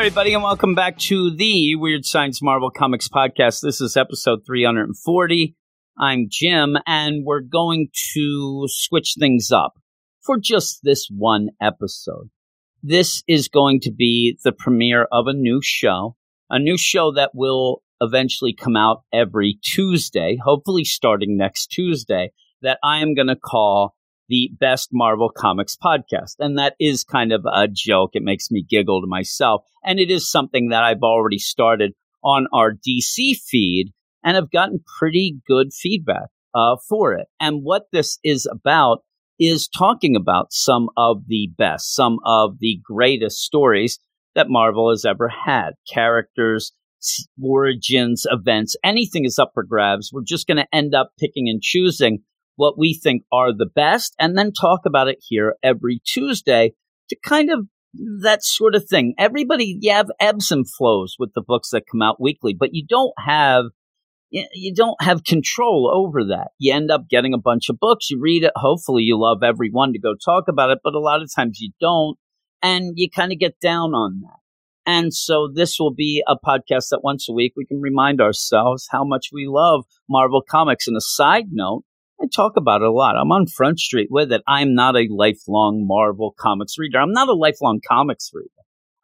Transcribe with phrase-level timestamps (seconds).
[0.00, 3.60] Everybody, and welcome back to the Weird Science Marvel Comics podcast.
[3.60, 5.54] This is episode 340.
[5.98, 9.74] I'm Jim, and we're going to switch things up
[10.22, 12.30] for just this one episode.
[12.82, 16.16] This is going to be the premiere of a new show,
[16.48, 22.32] a new show that will eventually come out every Tuesday, hopefully starting next Tuesday,
[22.62, 23.94] that I am going to call
[24.30, 26.36] the best Marvel Comics podcast.
[26.38, 28.10] And that is kind of a joke.
[28.14, 29.64] It makes me giggle to myself.
[29.84, 34.84] And it is something that I've already started on our DC feed and have gotten
[34.98, 37.26] pretty good feedback uh, for it.
[37.40, 39.00] And what this is about
[39.38, 43.98] is talking about some of the best, some of the greatest stories
[44.36, 45.70] that Marvel has ever had.
[45.92, 46.72] Characters,
[47.42, 50.12] origins, events, anything is up for grabs.
[50.12, 52.20] We're just going to end up picking and choosing
[52.60, 56.74] what we think are the best and then talk about it here every Tuesday
[57.08, 57.60] to kind of
[58.22, 59.14] that sort of thing.
[59.16, 62.84] Everybody, you have ebbs and flows with the books that come out weekly, but you
[62.86, 63.64] don't have
[64.30, 66.48] you don't have control over that.
[66.58, 69.70] You end up getting a bunch of books, you read it, hopefully you love every
[69.70, 72.16] one to go talk about it, but a lot of times you don't,
[72.62, 74.38] and you kind of get down on that.
[74.86, 78.86] And so this will be a podcast that once a week we can remind ourselves
[78.90, 80.86] how much we love Marvel Comics.
[80.86, 81.84] And a side note,
[82.22, 83.16] I talk about it a lot.
[83.16, 84.42] I'm on Front Street with it.
[84.46, 86.98] I'm not a lifelong Marvel comics reader.
[86.98, 88.50] I'm not a lifelong comics reader.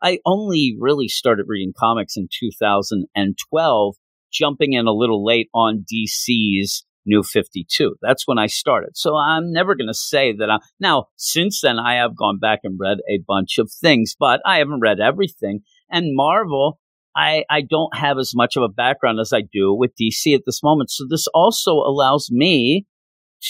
[0.02, 3.96] I only really started reading comics in 2012,
[4.30, 7.96] jumping in a little late on DC's New 52.
[8.02, 8.90] That's when I started.
[8.96, 12.60] So I'm never going to say that I now since then I have gone back
[12.64, 15.60] and read a bunch of things, but I haven't read everything.
[15.90, 16.80] And Marvel,
[17.14, 20.42] I, I don't have as much of a background as I do with DC at
[20.44, 20.90] this moment.
[20.90, 22.86] So this also allows me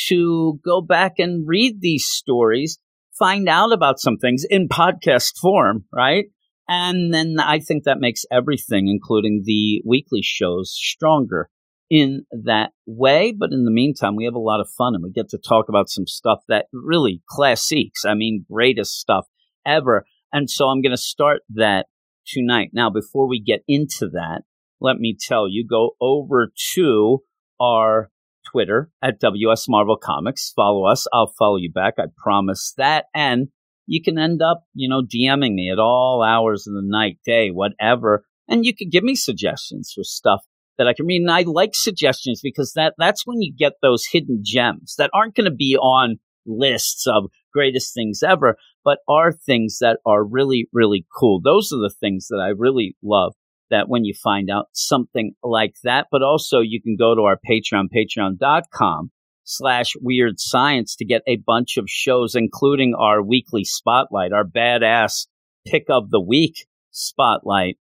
[0.09, 2.79] to go back and read these stories,
[3.19, 6.27] find out about some things in podcast form, right?
[6.69, 11.49] And then I think that makes everything, including the weekly shows, stronger
[11.89, 13.33] in that way.
[13.33, 15.69] But in the meantime, we have a lot of fun and we get to talk
[15.69, 18.05] about some stuff that really classics.
[18.05, 19.27] I mean, greatest stuff
[19.65, 20.05] ever.
[20.33, 21.87] And so I'm going to start that
[22.27, 22.71] tonight.
[22.73, 24.43] Now, before we get into that,
[24.81, 27.23] let me tell you, go over to
[27.61, 28.11] our
[28.56, 30.50] Twitter at WS Marvel Comics.
[30.56, 31.06] Follow us.
[31.12, 31.94] I'll follow you back.
[31.99, 33.05] I promise that.
[33.15, 33.49] And
[33.87, 37.50] you can end up, you know, DMing me at all hours of the night, day,
[37.50, 38.25] whatever.
[38.49, 40.41] And you can give me suggestions for stuff
[40.78, 41.21] that I can read.
[41.21, 45.34] And I like suggestions because that, that's when you get those hidden gems that aren't
[45.34, 48.56] going to be on lists of greatest things ever,
[48.87, 51.43] but are things that are really, really cool.
[51.44, 53.34] Those are the things that I really love
[53.71, 56.06] that when you find out something like that.
[56.10, 59.10] But also you can go to our Patreon, patreon.com
[59.44, 65.26] slash weird science to get a bunch of shows, including our weekly spotlight, our badass
[65.66, 67.78] pick of the week spotlight.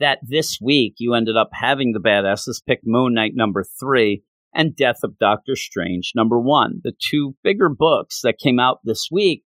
[0.00, 4.74] That this week you ended up having the badasses pick Moon Knight number three and
[4.76, 9.44] Death of Doctor Strange number one, the two bigger books that came out this week.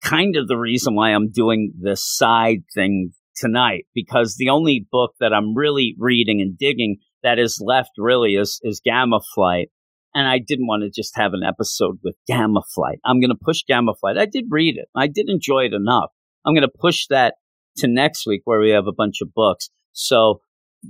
[0.00, 5.14] Kind of the reason why I'm doing this side thing tonight because the only book
[5.20, 9.68] that I'm really reading and digging that is left really is, is Gamma Flight.
[10.14, 12.98] And I didn't want to just have an episode with Gamma Flight.
[13.04, 14.18] I'm going to push Gamma Flight.
[14.18, 14.88] I did read it.
[14.94, 16.10] I did enjoy it enough.
[16.44, 17.34] I'm going to push that
[17.78, 19.70] to next week where we have a bunch of books.
[19.92, 20.40] So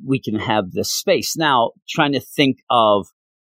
[0.05, 1.37] we can have this space.
[1.37, 3.07] Now, trying to think of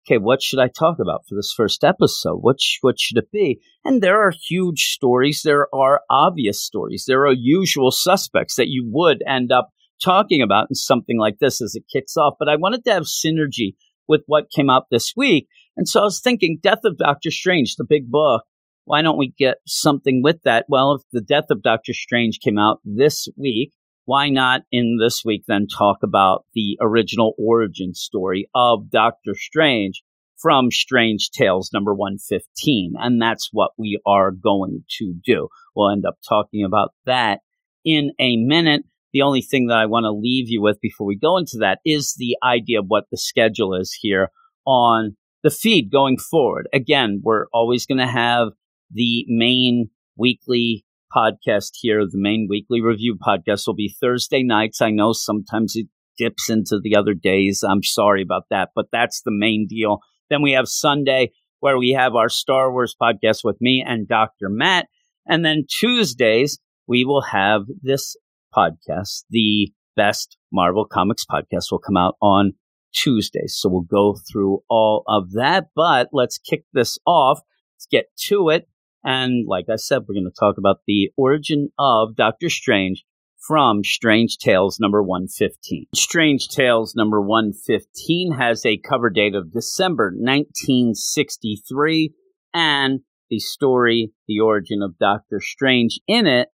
[0.06, 2.38] okay, what should I talk about for this first episode?
[2.38, 3.60] What, sh- what should it be?
[3.84, 5.42] And there are huge stories.
[5.44, 7.04] There are obvious stories.
[7.06, 9.70] There are usual suspects that you would end up
[10.02, 12.34] talking about in something like this as it kicks off.
[12.38, 13.74] But I wanted to have synergy
[14.08, 15.46] with what came out this week.
[15.76, 18.42] And so I was thinking, Death of Doctor Strange, the big book.
[18.84, 20.66] Why don't we get something with that?
[20.69, 23.72] Well, if the Death of Doctor Strange came out this week,
[24.04, 30.02] why not in this week then talk about the original origin story of Doctor Strange
[30.40, 32.94] from Strange Tales number 115?
[32.99, 35.49] And that's what we are going to do.
[35.76, 37.40] We'll end up talking about that
[37.84, 38.82] in a minute.
[39.12, 41.78] The only thing that I want to leave you with before we go into that
[41.84, 44.31] is the idea of what the schedule is here
[44.66, 46.69] on the feed going forward.
[46.72, 48.49] Again, we're always going to have
[48.90, 50.84] the main weekly
[51.14, 54.81] podcast here, the main weekly review podcast will be Thursday nights.
[54.81, 55.87] I know sometimes it
[56.19, 57.62] dips into the other days.
[57.67, 60.00] I'm sorry about that, but that's the main deal.
[60.31, 64.49] Then we have Sunday where we have our Star Wars podcast with me and Dr.
[64.49, 64.88] Matt.
[65.26, 68.17] And then Tuesdays, we will have this
[68.55, 72.53] podcast, the best Marvel Comics podcast will come out on
[72.94, 73.56] Tuesdays.
[73.56, 77.41] So we'll go through all of that, but let's kick this off.
[77.76, 78.69] Let's get to it.
[79.04, 83.04] And like I said, we're going to talk about the origin of Doctor Strange
[83.46, 85.87] from Strange Tales number 115.
[85.94, 92.12] Strange Tales number 115 has a cover date of December 1963,
[92.54, 93.00] and
[93.31, 96.49] the story, The Origin of Doctor Strange, in it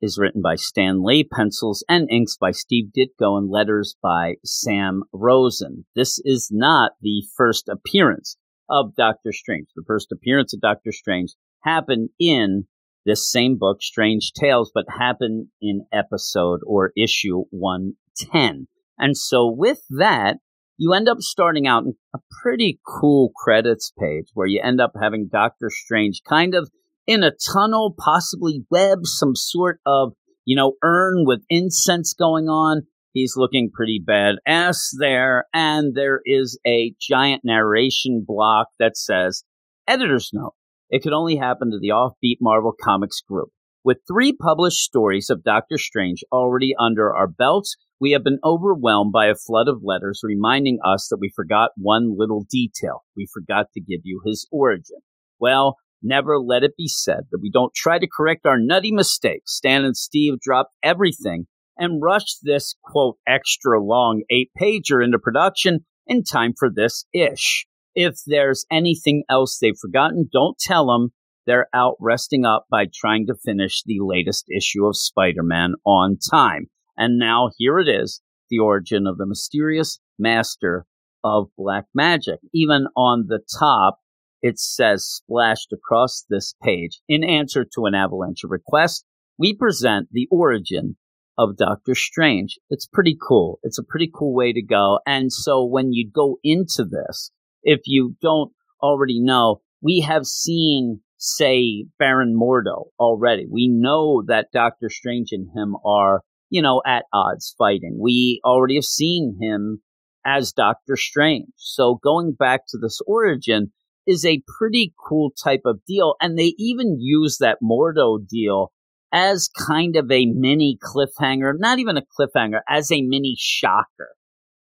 [0.00, 5.02] is written by Stan Lee, pencils and inks by Steve Ditko, and letters by Sam
[5.12, 5.84] Rosen.
[5.94, 8.38] This is not the first appearance
[8.70, 9.66] of Doctor Strange.
[9.76, 12.66] The first appearance of Doctor Strange happened in
[13.06, 18.66] this same book, Strange Tales, but happen in episode or issue 110.
[18.98, 20.36] And so with that,
[20.76, 24.92] you end up starting out in a pretty cool credits page where you end up
[25.00, 26.70] having Doctor Strange kind of
[27.06, 30.12] in a tunnel, possibly web, some sort of,
[30.44, 32.82] you know, urn with incense going on.
[33.12, 35.46] He's looking pretty badass there.
[35.52, 39.44] And there is a giant narration block that says,
[39.86, 40.54] editor's note.
[40.90, 43.50] It could only happen to the offbeat Marvel Comics group.
[43.82, 49.12] With three published stories of Doctor Strange already under our belts, we have been overwhelmed
[49.12, 53.04] by a flood of letters reminding us that we forgot one little detail.
[53.16, 54.98] We forgot to give you his origin.
[55.38, 59.54] Well, Never let it be said that we don't try to correct our nutty mistakes.
[59.54, 61.46] Stan and Steve dropped everything
[61.76, 67.66] and rushed this, quote, extra long eight pager into production in time for this ish.
[67.94, 71.10] If there's anything else they've forgotten, don't tell them
[71.46, 76.18] they're out resting up by trying to finish the latest issue of Spider Man on
[76.30, 76.66] time.
[76.96, 78.20] And now here it is
[78.50, 80.86] the origin of the mysterious master
[81.24, 82.40] of black magic.
[82.52, 83.98] Even on the top,
[84.42, 89.04] it says splashed across this page in answer to an avalanche request
[89.38, 90.96] we present the origin
[91.38, 95.64] of doctor strange it's pretty cool it's a pretty cool way to go and so
[95.64, 97.30] when you go into this
[97.62, 98.52] if you don't
[98.82, 105.48] already know we have seen say baron mordo already we know that doctor strange and
[105.54, 109.82] him are you know at odds fighting we already have seen him
[110.24, 113.70] as doctor strange so going back to this origin
[114.06, 116.16] is a pretty cool type of deal.
[116.20, 118.72] And they even use that Mordo deal
[119.12, 124.10] as kind of a mini cliffhanger, not even a cliffhanger, as a mini shocker.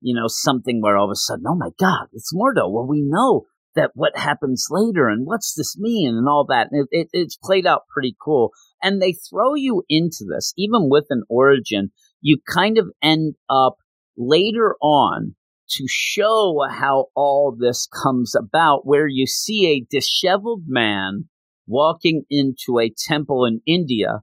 [0.02, 2.72] You know, something where all of a sudden, oh my God, it's Mordo.
[2.72, 3.46] Well, we know
[3.76, 6.70] that what happens later and what's this mean and all that.
[6.72, 8.52] It, it, it's played out pretty cool.
[8.82, 13.76] And they throw you into this, even with an origin, you kind of end up
[14.18, 15.36] later on
[15.68, 21.26] to show how all this comes about, where you see a disheveled man
[21.68, 24.22] walking into a temple in India.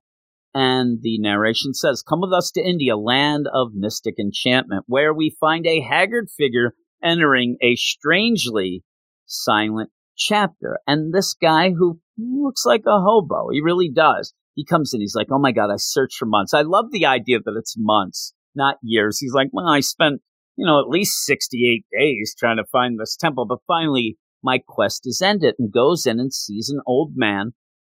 [0.55, 5.37] And the narration says, Come with us to India, land of mystic enchantment, where we
[5.41, 8.85] find a haggard figure entering a strangely
[9.27, 10.79] silent chapter.
[10.87, 14.35] And this guy who looks like a hobo, he really does.
[14.55, 16.53] He comes in, he's like, Oh my God, I searched for months.
[16.53, 19.19] I love the idea that it's months, not years.
[19.19, 20.21] He's like, Well, I spent
[20.57, 23.47] you know, at least 68 days trying to find this temple.
[23.47, 27.53] But finally, my quest is ended and goes in and sees an old man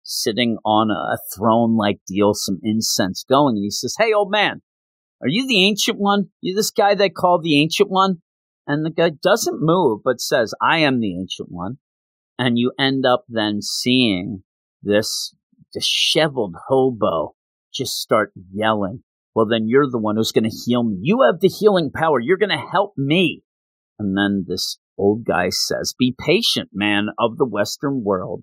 [0.09, 3.57] sitting on a throne like deal, some incense going.
[3.57, 4.63] And he says, Hey, old man,
[5.23, 6.31] are you the ancient one?
[6.41, 8.23] You this guy they call the ancient one?
[8.67, 11.79] And the guy doesn't move, but says, I am the ancient one.
[12.39, 14.43] And you end up then seeing
[14.83, 15.35] this
[15.73, 17.35] disheveled hobo
[17.73, 19.03] just start yelling
[19.39, 20.99] well, then you're the one who's going to heal me.
[21.01, 22.19] You have the healing power.
[22.19, 23.45] You're going to help me.
[23.97, 28.43] And then this old guy says, Be patient, man of the Western world.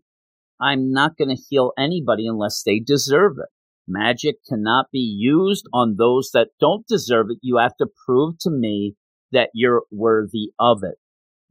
[0.59, 3.50] I'm not going to heal anybody unless they deserve it.
[3.88, 7.38] Magic cannot be used on those that don't deserve it.
[7.41, 8.95] You have to prove to me
[9.31, 10.95] that you're worthy of it.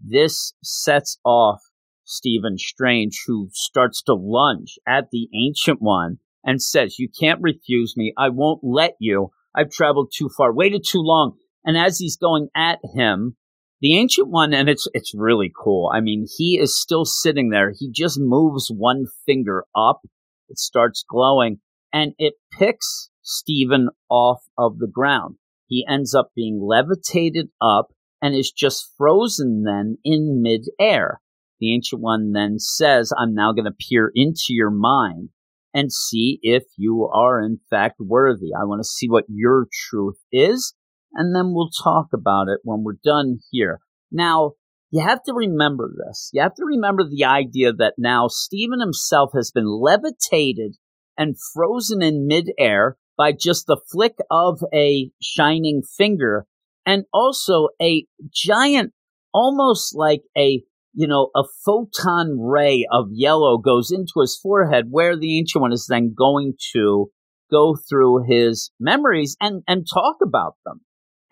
[0.00, 1.60] This sets off
[2.04, 7.96] Stephen Strange, who starts to lunge at the Ancient One and says, You can't refuse
[7.96, 8.12] me.
[8.18, 9.30] I won't let you.
[9.54, 11.36] I've traveled too far, waited too long.
[11.64, 13.36] And as he's going at him,
[13.84, 15.90] the ancient one, and it's it's really cool.
[15.92, 17.70] I mean, he is still sitting there.
[17.78, 20.00] He just moves one finger up.
[20.48, 21.58] It starts glowing,
[21.92, 25.34] and it picks Stephen off of the ground.
[25.66, 27.88] He ends up being levitated up
[28.22, 31.20] and is just frozen then in midair.
[31.60, 35.28] The ancient one then says, I'm now going to peer into your mind
[35.74, 38.48] and see if you are in fact worthy.
[38.58, 40.72] I want to see what your truth is,
[41.14, 43.80] and then we'll talk about it when we're done here.
[44.10, 44.52] Now,
[44.90, 46.30] you have to remember this.
[46.32, 50.76] You have to remember the idea that now Stephen himself has been levitated
[51.18, 56.46] and frozen in midair by just the flick of a shining finger
[56.86, 58.92] and also a giant,
[59.32, 60.62] almost like a
[60.96, 65.72] you know, a photon ray of yellow goes into his forehead, where the Ancient One
[65.72, 67.10] is then going to
[67.50, 70.82] go through his memories and, and talk about them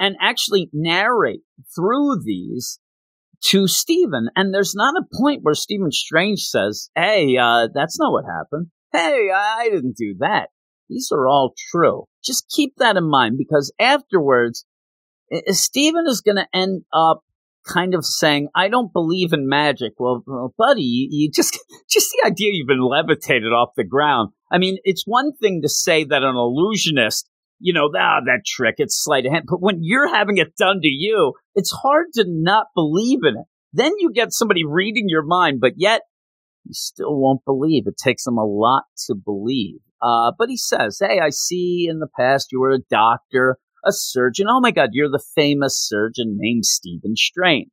[0.02, 1.42] and actually narrate
[1.74, 2.80] through these
[3.44, 4.28] to Stephen.
[4.34, 8.66] And there's not a point where Stephen Strange says, Hey, uh, that's not what happened.
[8.92, 10.48] Hey, I didn't do that.
[10.90, 12.04] These are all true.
[12.22, 14.66] Just keep that in mind because afterwards,
[15.48, 17.20] Stephen is going to end up
[17.66, 19.92] kind of saying, I don't believe in magic.
[19.98, 21.58] Well, well buddy, you, you, just,
[21.90, 24.32] just the idea you've been levitated off the ground.
[24.50, 27.30] I mean, it's one thing to say that an illusionist,
[27.62, 29.44] you know, ah, that trick, it's sleight of hand.
[29.48, 33.46] But when you're having it done to you, it's hard to not believe in it.
[33.72, 36.02] Then you get somebody reading your mind, but yet
[36.64, 37.84] you still won't believe.
[37.86, 39.80] It takes them a lot to believe.
[40.02, 43.92] Uh, but he says, Hey, I see in the past you were a doctor a
[43.92, 44.46] surgeon.
[44.48, 47.72] Oh my God, you're the famous surgeon named Stephen Strange.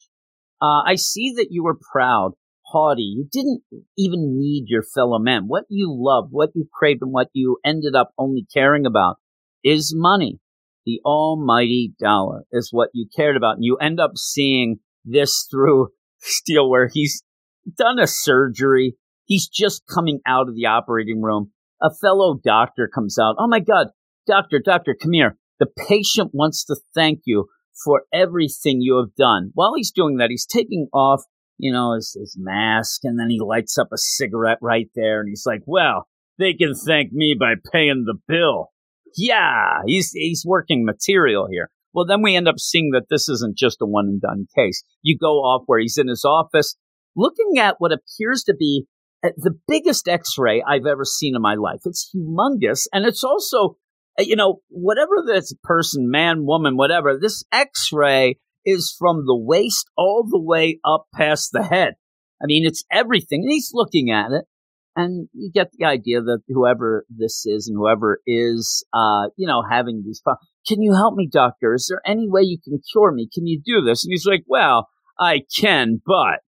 [0.61, 3.03] Uh, I see that you were proud, haughty.
[3.03, 3.61] You didn't
[3.97, 5.43] even need your fellow men.
[5.47, 9.17] What you loved, what you craved, and what you ended up only caring about
[9.63, 10.39] is money.
[10.85, 13.55] The almighty dollar is what you cared about.
[13.55, 15.89] And you end up seeing this through
[16.19, 17.23] Steele, where he's
[17.77, 18.95] done a surgery.
[19.25, 21.51] He's just coming out of the operating room.
[21.81, 23.35] A fellow doctor comes out.
[23.37, 23.87] Oh my God,
[24.27, 25.37] doctor, doctor, come here.
[25.59, 27.47] The patient wants to thank you
[27.83, 29.51] for everything you have done.
[29.53, 31.23] While he's doing that, he's taking off,
[31.57, 35.29] you know, his, his mask and then he lights up a cigarette right there and
[35.29, 38.71] he's like, well, they can thank me by paying the bill.
[39.15, 41.69] Yeah, he's, he's working material here.
[41.93, 44.83] Well, then we end up seeing that this isn't just a one and done case.
[45.01, 46.75] You go off where he's in his office
[47.15, 48.85] looking at what appears to be
[49.23, 51.81] uh, the biggest x-ray I've ever seen in my life.
[51.85, 53.77] It's humongous and it's also
[54.19, 59.35] uh, you know, whatever this person, man, woman, whatever, this x ray is from the
[59.35, 61.93] waist all the way up past the head.
[62.41, 63.43] I mean, it's everything.
[63.43, 64.45] And he's looking at it.
[64.95, 69.63] And you get the idea that whoever this is and whoever is, uh, you know,
[69.69, 71.73] having these problems, can you help me, doctor?
[71.73, 73.29] Is there any way you can cure me?
[73.33, 74.03] Can you do this?
[74.03, 76.41] And he's like, well, I can, but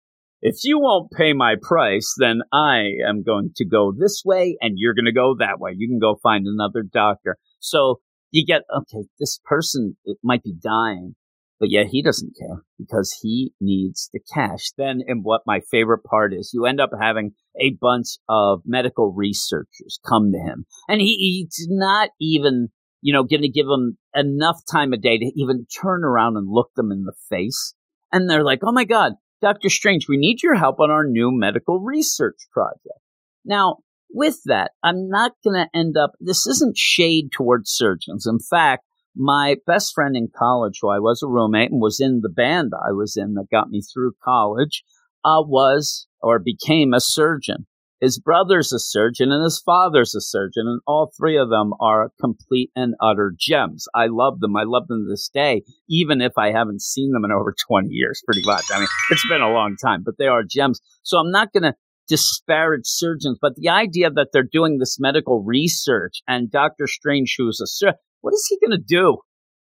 [0.42, 4.76] if you won't pay my price, then I am going to go this way and
[4.78, 5.74] you're going to go that way.
[5.76, 7.38] You can go find another doctor.
[7.60, 8.00] So
[8.32, 11.16] you get, okay, this person it might be dying,
[11.60, 14.72] but yet he doesn't care because he needs the cash.
[14.78, 19.14] Then, and what my favorite part is, you end up having a bunch of medical
[19.14, 21.16] researchers come to him and he,
[21.50, 22.70] he's not even,
[23.02, 26.48] you know, going to give them enough time a day to even turn around and
[26.50, 27.76] look them in the face.
[28.12, 29.70] And they're like, Oh my God, Dr.
[29.70, 33.00] Strange, we need your help on our new medical research project.
[33.46, 33.78] Now,
[34.10, 38.26] with that, I'm not going to end up, this isn't shade towards surgeons.
[38.26, 38.84] In fact,
[39.16, 42.72] my best friend in college, who I was a roommate and was in the band
[42.76, 44.84] I was in that got me through college,
[45.26, 47.66] uh, was or became a surgeon.
[48.02, 52.12] His brother's a surgeon and his father's a surgeon, and all three of them are
[52.20, 53.88] complete and utter gems.
[53.94, 54.56] I love them.
[54.56, 57.90] I love them to this day, even if I haven't seen them in over 20
[57.90, 58.64] years, pretty much.
[58.72, 60.80] I mean, it's been a long time, but they are gems.
[61.04, 61.76] So I'm not going to
[62.08, 66.88] disparage surgeons, but the idea that they're doing this medical research and Dr.
[66.88, 69.18] Strange, who's a surgeon, what is he going to do?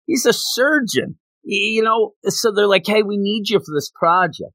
[0.07, 4.53] He's a surgeon, you know, so they're like, Hey, we need you for this project.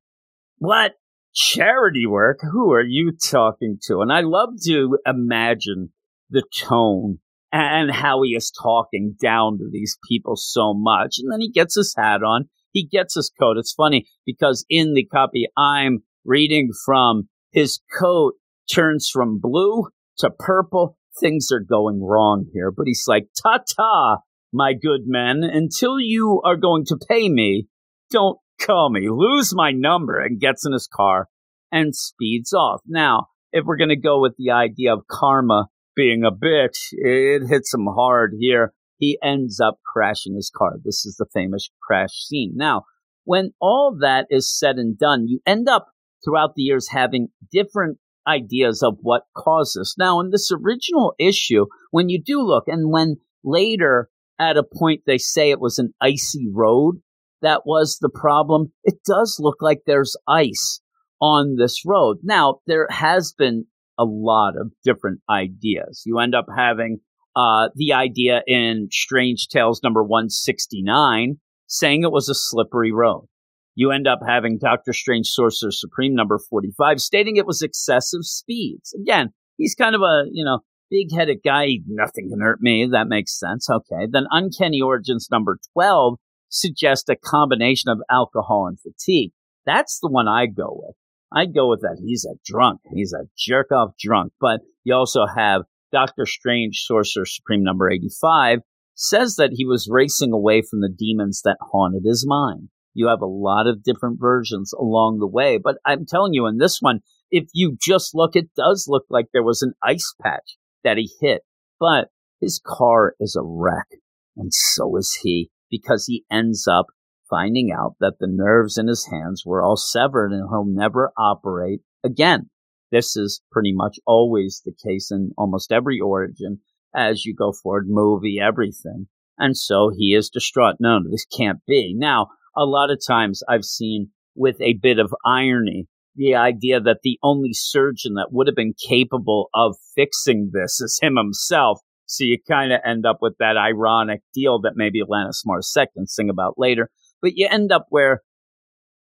[0.57, 0.93] What?
[1.33, 2.39] Charity work?
[2.51, 3.99] Who are you talking to?
[3.99, 5.89] And I love to imagine
[6.29, 7.19] the tone
[7.51, 11.15] and how he is talking down to these people so much.
[11.19, 12.49] And then he gets his hat on.
[12.71, 13.57] He gets his coat.
[13.57, 18.33] It's funny because in the copy I'm reading from, his coat
[18.69, 19.87] turns from blue
[20.17, 20.97] to purple.
[21.19, 24.17] Things are going wrong here, but he's like, ta ta,
[24.51, 27.67] my good men, until you are going to pay me,
[28.11, 29.07] don't call me.
[29.09, 31.27] Lose my number and gets in his car
[31.71, 32.81] and speeds off.
[32.85, 37.47] Now, if we're going to go with the idea of karma being a bitch, it
[37.47, 38.73] hits him hard here.
[38.97, 40.73] He ends up crashing his car.
[40.83, 42.53] This is the famous crash scene.
[42.55, 42.83] Now,
[43.23, 45.87] when all that is said and done, you end up
[46.23, 49.95] throughout the years having different ideas of what caused this.
[49.97, 55.01] Now, in this original issue, when you do look, and when later at a point
[55.05, 56.95] they say it was an icy road
[57.41, 60.81] that was the problem, it does look like there's ice
[61.21, 62.17] on this road.
[62.23, 63.65] Now, there has been
[63.97, 66.03] a lot of different ideas.
[66.05, 66.99] You end up having
[67.35, 73.27] uh, the idea in Strange Tales number 169 saying it was a slippery road
[73.75, 78.93] you end up having Doctor Strange Sorcerer Supreme number 45 stating it was excessive speeds.
[78.99, 81.79] Again, he's kind of a, you know, big headed guy.
[81.87, 82.87] Nothing can hurt me.
[82.91, 83.69] That makes sense.
[83.69, 84.07] Okay.
[84.09, 86.17] Then Uncanny Origins number 12
[86.49, 89.31] suggests a combination of alcohol and fatigue.
[89.65, 90.95] That's the one I go with.
[91.33, 92.01] I go with that.
[92.03, 92.79] He's a drunk.
[92.93, 94.31] He's a jerk off drunk.
[94.39, 98.59] But you also have Doctor Strange, Sorcerer Supreme number 85,
[98.93, 102.69] says that he was racing away from the demons that haunted his mind.
[102.95, 106.57] You have a lot of different versions along the way, but I'm telling you, in
[106.57, 110.57] this one, if you just look, it does look like there was an ice patch
[110.83, 111.41] that he hit,
[111.79, 112.07] but
[112.41, 113.87] his car is a wreck,
[114.35, 116.87] and so is he, because he ends up
[117.29, 121.81] finding out that the nerves in his hands were all severed and he'll never operate
[122.03, 122.49] again.
[122.91, 126.59] This is pretty much always the case in almost every origin
[126.95, 129.07] as you go forward, movie, everything.
[129.37, 130.75] And so he is distraught.
[130.79, 131.93] No, this can't be.
[131.97, 136.99] Now, a lot of times I've seen with a bit of irony the idea that
[137.03, 141.79] the only surgeon that would have been capable of fixing this is him himself.
[142.05, 146.07] So you kind of end up with that ironic deal that maybe Alanis Morissette can
[146.07, 146.89] sing about later.
[147.21, 148.21] But you end up where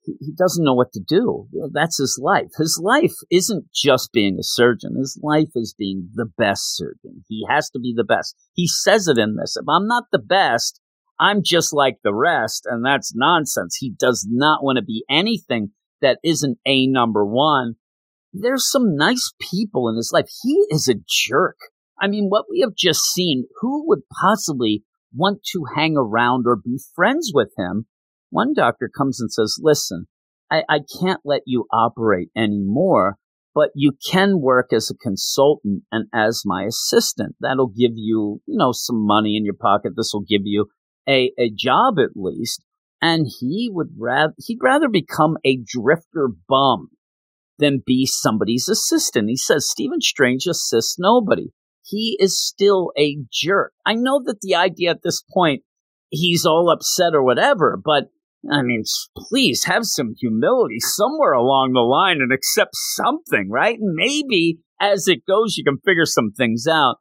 [0.04, 1.48] he doesn't know what to do.
[1.72, 2.50] That's his life.
[2.58, 4.96] His life isn't just being a surgeon.
[4.98, 7.24] His life is being the best surgeon.
[7.28, 8.36] He has to be the best.
[8.54, 9.56] He says it in this.
[9.56, 10.81] If I'm not the best,
[11.22, 12.64] I'm just like the rest.
[12.66, 13.78] And that's nonsense.
[13.80, 15.70] He does not want to be anything
[16.02, 17.76] that isn't a number one.
[18.34, 20.28] There's some nice people in his life.
[20.42, 21.58] He is a jerk.
[22.02, 26.56] I mean, what we have just seen, who would possibly want to hang around or
[26.56, 27.86] be friends with him
[28.32, 30.08] one doctor comes and says, listen,
[30.50, 33.18] I, I can't let you operate anymore,
[33.54, 37.36] but you can work as a consultant and as my assistant.
[37.42, 39.94] That'll give you, you know, some money in your pocket.
[39.96, 40.68] This will give you
[41.08, 42.64] a, a job at least.
[43.02, 46.90] And he would rather, he'd rather become a drifter bum
[47.58, 49.30] than be somebody's assistant.
[49.30, 51.48] He says Stephen Strange assists nobody.
[51.84, 53.74] He is still a jerk.
[53.86, 55.64] I know that the idea at this point,
[56.10, 58.06] he's all upset or whatever, but
[58.52, 58.84] I mean,
[59.16, 63.78] please have some humility somewhere along the line and accept something, right?
[63.80, 66.98] Maybe as it goes, you can figure some things out.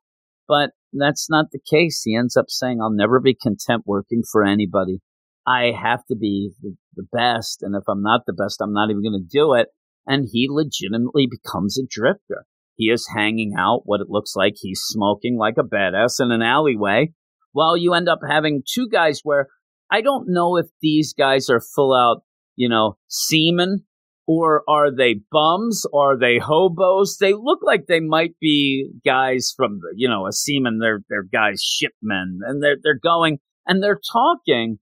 [0.50, 2.02] But that's not the case.
[2.04, 4.98] He ends up saying, I'll never be content working for anybody.
[5.46, 6.74] I have to be the,
[7.12, 7.62] best.
[7.62, 9.68] And if I'm not the best, I'm not even going to do it.
[10.06, 12.46] And he legitimately becomes a drifter.
[12.74, 16.42] He is hanging out what it looks like he's smoking like a badass in an
[16.42, 17.12] alleyway
[17.52, 19.46] while you end up having two guys where
[19.90, 22.22] I don't know if these guys are full out,
[22.56, 23.84] you know, seamen
[24.30, 25.84] or are they bums?
[25.92, 27.16] Are they hobos?
[27.16, 30.78] They look like they might be guys from the, you know, a seaman.
[30.78, 34.78] They're, they're guys, shipmen, and they're, they're going and they're talking.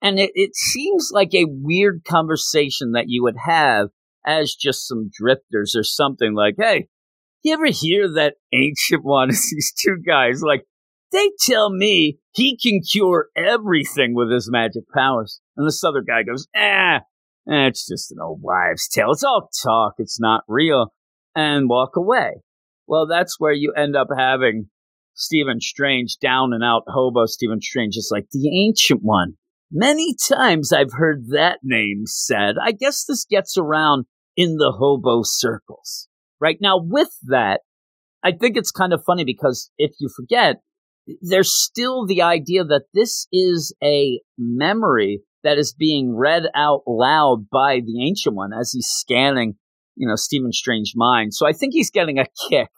[0.00, 3.88] And it, it seems like a weird conversation that you would have
[4.24, 6.86] as just some drifters or something like, Hey,
[7.42, 9.28] you ever hear that ancient one?
[9.50, 10.62] These two guys like,
[11.10, 15.40] they tell me he can cure everything with his magic powers.
[15.56, 17.00] And this other guy goes, ah,
[17.46, 19.12] it's just an old wives' tale.
[19.12, 19.94] It's all talk.
[19.98, 20.92] It's not real.
[21.34, 22.42] And walk away.
[22.86, 24.68] Well, that's where you end up having
[25.14, 29.34] Stephen Strange, down and out hobo Stephen Strange, is like the ancient one.
[29.70, 32.56] Many times I've heard that name said.
[32.62, 34.06] I guess this gets around
[34.36, 36.08] in the hobo circles.
[36.40, 37.60] Right now, with that,
[38.22, 40.56] I think it's kind of funny because if you forget,
[41.22, 47.46] there's still the idea that this is a memory that is being read out loud
[47.50, 49.54] by the ancient one as he's scanning,
[49.94, 51.34] you know, Stephen Strange mind.
[51.34, 52.68] So I think he's getting a kick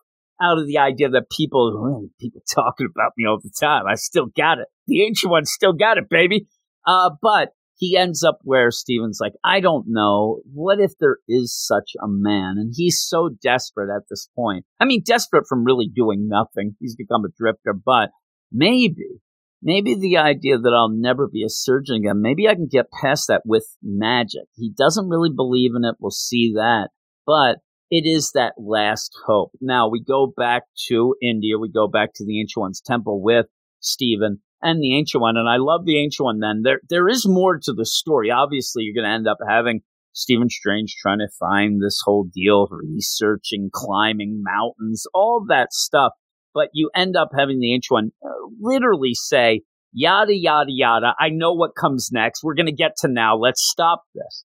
[0.40, 3.84] out of the idea that people, people talking about me all the time.
[3.88, 4.68] I still got it.
[4.86, 6.46] The ancient one still got it, baby.
[6.86, 10.40] Uh, but he ends up where Stephen's like, I don't know.
[10.52, 12.56] What if there is such a man?
[12.58, 14.66] And he's so desperate at this point.
[14.78, 16.76] I mean, desperate from really doing nothing.
[16.80, 18.10] He's become a drifter, but
[18.52, 19.20] maybe,
[19.62, 23.28] maybe the idea that I'll never be a surgeon again, maybe I can get past
[23.28, 24.44] that with magic.
[24.54, 25.96] He doesn't really believe in it.
[25.98, 26.88] We'll see that.
[27.26, 27.58] But
[27.90, 29.52] it is that last hope.
[29.60, 31.58] Now we go back to India.
[31.58, 33.46] We go back to the Ancient One's temple with
[33.80, 35.36] Stephen and the Ancient One.
[35.36, 36.62] And I love the Ancient One then.
[36.62, 38.30] There, there is more to the story.
[38.30, 39.80] Obviously, you're going to end up having
[40.12, 46.12] Stephen Strange trying to find this whole deal, researching, climbing mountains, all that stuff
[46.58, 48.28] but you end up having the one uh,
[48.60, 49.60] literally say,
[49.92, 51.14] yada, yada, yada.
[51.16, 52.42] I know what comes next.
[52.42, 53.36] We're going to get to now.
[53.36, 54.44] Let's stop this.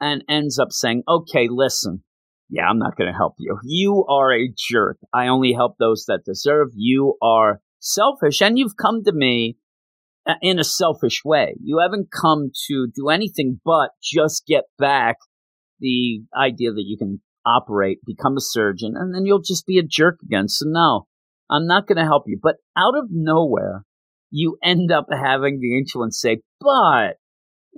[0.00, 2.02] And ends up saying, okay, listen.
[2.48, 3.58] Yeah, I'm not going to help you.
[3.62, 4.96] You are a jerk.
[5.12, 6.68] I only help those that deserve.
[6.74, 9.58] You are selfish and you've come to me
[10.26, 11.56] uh, in a selfish way.
[11.62, 15.16] You haven't come to do anything but just get back
[15.78, 19.82] the idea that you can operate, become a surgeon, and then you'll just be a
[19.82, 20.48] jerk again.
[20.48, 21.06] So no,
[21.50, 22.38] I'm not going to help you.
[22.40, 23.84] But out of nowhere,
[24.30, 27.16] you end up having the one say, but,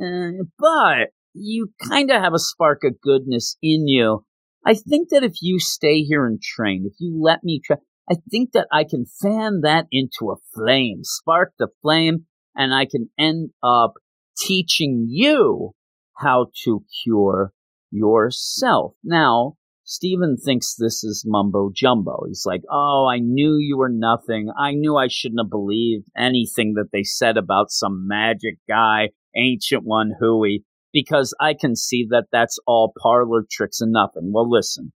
[0.03, 4.25] uh, but you kind of have a spark of goodness in you.
[4.65, 7.81] I think that if you stay here and train, if you let me train,
[8.11, 12.85] I think that I can fan that into a flame, spark the flame, and I
[12.85, 13.95] can end up
[14.37, 15.73] teaching you
[16.17, 17.53] how to cure
[17.91, 18.95] yourself.
[19.03, 22.25] Now, Stephen thinks this is mumbo jumbo.
[22.27, 24.51] He's like, Oh, I knew you were nothing.
[24.59, 29.85] I knew I shouldn't have believed anything that they said about some magic guy, ancient
[29.85, 34.31] one, hooey, because I can see that that's all parlor tricks and nothing.
[34.33, 34.93] Well, listen,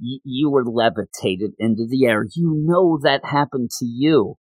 [0.00, 2.24] y- you were levitated into the air.
[2.34, 4.36] You know that happened to you.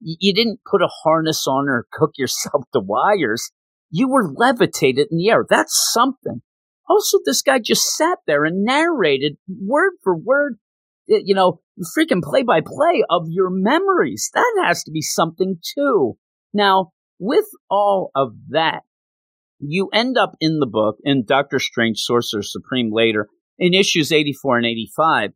[0.00, 3.50] Y- you didn't put a harness on or cook yourself to wires.
[3.90, 5.44] You were levitated in the air.
[5.48, 6.40] That's something.
[6.88, 10.58] Also, this guy just sat there and narrated word for word,
[11.06, 11.60] you know,
[11.96, 14.30] freaking play by play of your memories.
[14.34, 16.16] That has to be something too.
[16.52, 18.82] Now, with all of that,
[19.60, 24.58] you end up in the book in Doctor Strange Sorcerer Supreme later in issues 84
[24.58, 25.30] and 85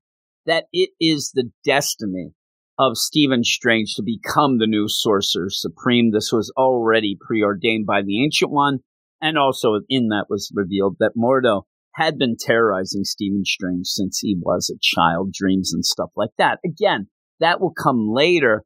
[0.47, 2.33] that it is the destiny
[2.79, 6.13] of Stephen Strange to become the new Sorcerer Supreme.
[6.13, 8.81] This was already preordained by the Ancient One.
[9.21, 11.63] And also in that was revealed that Mordo
[11.95, 16.59] had been terrorizing Stephen Strange since he was a child, dreams and stuff like that.
[16.65, 17.09] Again,
[17.41, 18.65] that will come later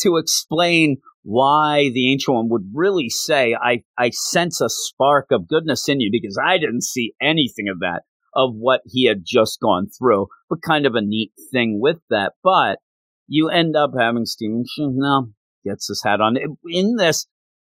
[0.00, 5.48] to explain why the Ancient One would really say, I, I sense a spark of
[5.48, 8.02] goodness in you because I didn't see anything of that,
[8.34, 10.28] of what he had just gone through.
[10.48, 12.32] But kind of a neat thing with that.
[12.42, 12.78] But
[13.26, 15.28] you end up having Stephen now
[15.64, 16.36] gets his hat on.
[16.68, 17.26] In this,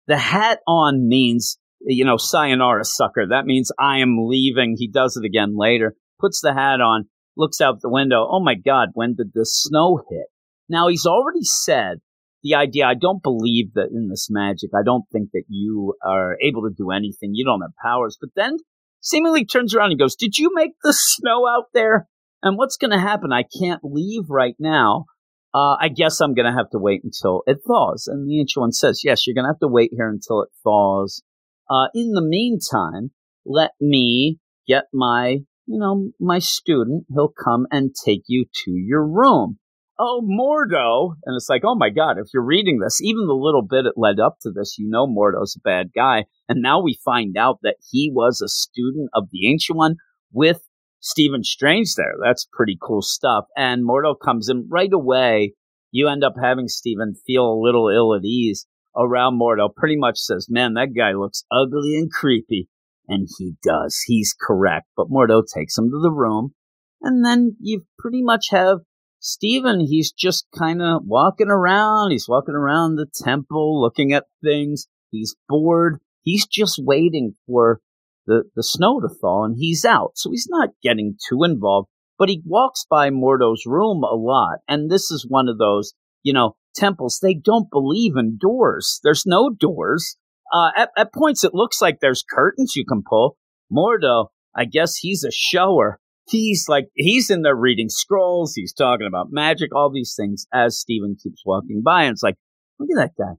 [0.06, 3.26] the hat on means you know, sayonara sucker.
[3.28, 4.76] That means I am leaving.
[4.78, 7.04] He does it again later, puts the hat on,
[7.36, 8.26] looks out the window.
[8.30, 10.26] Oh my God, when did the snow hit?
[10.68, 12.00] Now he's already said
[12.42, 14.70] the idea, I don't believe that in this magic.
[14.74, 17.30] I don't think that you are able to do anything.
[17.34, 18.16] You don't have powers.
[18.20, 18.56] But then
[19.00, 22.08] seemingly turns around and goes, Did you make the snow out there?
[22.42, 23.32] And what's going to happen?
[23.32, 25.04] I can't leave right now.
[25.52, 28.06] Uh, I guess I'm going to have to wait until it thaws.
[28.06, 30.48] And the ancient one says, Yes, you're going to have to wait here until it
[30.64, 31.22] thaws.
[31.70, 33.12] Uh, in the meantime,
[33.46, 37.04] let me get my, you know, my student.
[37.14, 39.58] He'll come and take you to your room.
[39.96, 41.14] Oh, Mordo.
[41.24, 43.92] And it's like, oh my God, if you're reading this, even the little bit it
[43.96, 46.24] led up to this, you know Mordo's a bad guy.
[46.48, 49.96] And now we find out that he was a student of the Ancient One
[50.32, 50.62] with
[51.00, 52.14] Stephen Strange there.
[52.20, 53.44] That's pretty cool stuff.
[53.56, 55.54] And Mordo comes in right away.
[55.92, 60.18] You end up having Stephen feel a little ill at ease around Mordo pretty much
[60.18, 62.68] says, man, that guy looks ugly and creepy.
[63.08, 64.02] And he does.
[64.06, 64.86] He's correct.
[64.96, 66.54] But Mordo takes him to the room.
[67.02, 68.78] And then you pretty much have
[69.18, 69.80] Stephen.
[69.80, 72.12] He's just kind of walking around.
[72.12, 74.86] He's walking around the temple looking at things.
[75.10, 75.98] He's bored.
[76.22, 77.80] He's just waiting for
[78.26, 80.12] the, the snow to fall and he's out.
[80.14, 84.58] So he's not getting too involved, but he walks by Mordo's room a lot.
[84.68, 89.00] And this is one of those, you know, temples, they don't believe in doors.
[89.04, 90.16] There's no doors.
[90.52, 93.36] Uh, at, at points, it looks like there's curtains you can pull.
[93.72, 96.00] Mordo, I guess he's a shower.
[96.28, 98.54] He's like, he's in there reading scrolls.
[98.54, 102.04] He's talking about magic, all these things as Stephen keeps walking by.
[102.04, 102.36] And it's like,
[102.78, 103.34] look at that guy.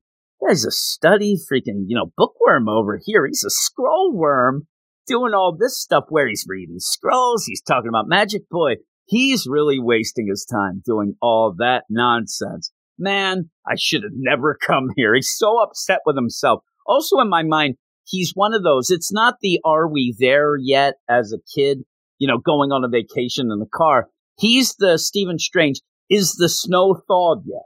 [0.45, 3.25] Guy's a study freaking, you know, bookworm over here.
[3.27, 4.67] He's a scroll worm
[5.07, 7.45] doing all this stuff where he's reading scrolls.
[7.45, 8.49] He's talking about magic.
[8.49, 8.75] Boy,
[9.05, 12.71] he's really wasting his time doing all that nonsense
[13.01, 15.13] man, I should have never come here.
[15.15, 16.63] He's so upset with himself.
[16.85, 18.89] Also, in my mind, he's one of those.
[18.89, 21.79] It's not the are we there yet as a kid,
[22.17, 24.07] you know, going on a vacation in the car.
[24.37, 25.81] He's the Stephen Strange.
[26.09, 27.63] Is the snow thawed yet?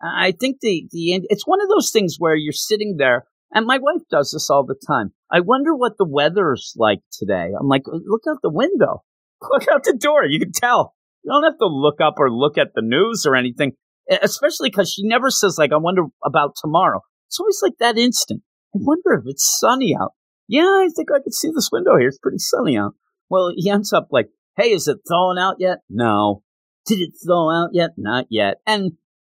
[0.00, 3.78] I think the, the, it's one of those things where you're sitting there and my
[3.78, 5.12] wife does this all the time.
[5.30, 7.50] I wonder what the weather's like today.
[7.58, 9.02] I'm like, look out the window.
[9.40, 10.24] Look out the door.
[10.24, 10.96] You can tell.
[11.22, 13.74] You don't have to look up or look at the news or anything
[14.08, 17.00] especially because she never says like, I wonder about tomorrow.
[17.28, 18.42] It's always like that instant.
[18.74, 20.12] I wonder if it's sunny out.
[20.46, 22.08] Yeah, I think I could see this window here.
[22.08, 22.94] It's pretty sunny out.
[23.28, 25.78] Well, he ends up like, Hey, is it thawing out yet?
[25.88, 26.42] No.
[26.84, 27.90] Did it thaw out yet?
[27.96, 28.56] Not yet.
[28.66, 28.92] And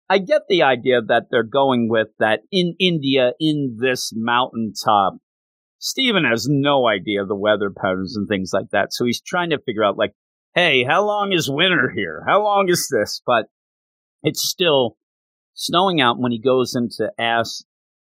[0.10, 5.18] I get the idea that they're going with that in India, in this mountaintop.
[5.78, 8.94] Stephen has no idea the weather patterns and things like that.
[8.94, 10.14] So he's trying to figure out, like,
[10.56, 12.24] hey, how long is winter here?
[12.28, 13.22] How long is this?
[13.26, 13.46] But
[14.24, 14.98] it's still
[15.54, 17.64] snowing out when he goes in to ask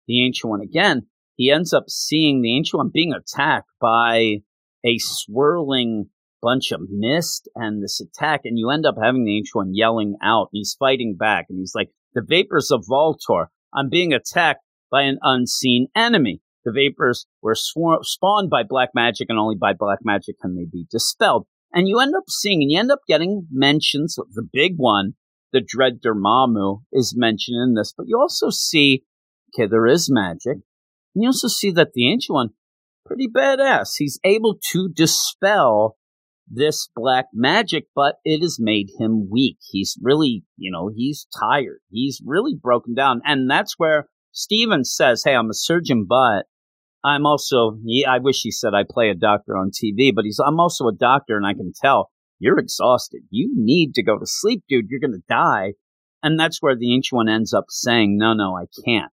[0.06, 1.06] the Ancient One again.
[1.36, 4.42] He ends up seeing the Ancient One being attacked by
[4.84, 6.10] a swirling
[6.42, 10.16] bunch of mist and this attack, and you end up having the Ancient One yelling
[10.22, 10.48] out.
[10.52, 15.02] And he's fighting back, and he's like, The vapors of Valtorr, I'm being attacked by
[15.02, 16.40] an unseen enemy.
[16.64, 20.86] The vapors were spawned by black magic, and only by black magic can they be
[20.90, 21.46] dispelled.
[21.72, 25.14] And you end up seeing, and you end up getting mentions of the big one
[25.54, 29.04] the dread Dormammu is mentioned in this, but you also see,
[29.54, 30.58] okay, there is magic.
[31.14, 32.48] And You also see that the Ancient One,
[33.06, 33.92] pretty badass.
[33.96, 35.96] He's able to dispel
[36.50, 39.58] this black magic, but it has made him weak.
[39.70, 41.78] He's really, you know, he's tired.
[41.88, 43.22] He's really broken down.
[43.24, 46.46] And that's where Stephen says, Hey, I'm a surgeon, but
[47.04, 50.58] I'm also, I wish he said I play a doctor on TV, but he's, I'm
[50.58, 52.10] also a doctor and I can tell
[52.44, 53.22] you're exhausted.
[53.30, 54.86] You need to go to sleep, dude.
[54.90, 55.72] You're going to die.
[56.22, 59.10] And that's where the Ancient One ends up saying, no, no, I can't.